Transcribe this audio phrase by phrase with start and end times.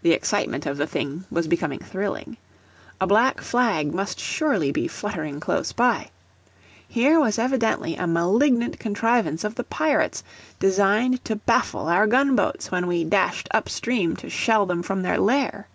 [0.00, 2.38] The excitement of the thing was becoming thrilling.
[2.98, 6.08] A Black Flag must surely be fluttering close by.
[6.88, 10.24] Here was evidently a malignant contrivance of the Pirates,
[10.58, 15.02] designed to baffle our gun boats when we dashed up stream to shell them from
[15.02, 15.68] their lair.